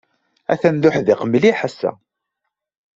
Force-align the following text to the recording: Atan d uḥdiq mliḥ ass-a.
Atan 0.53 0.75
d 0.77 0.83
uḥdiq 0.87 1.21
mliḥ 1.25 1.59
ass-a. 1.67 1.91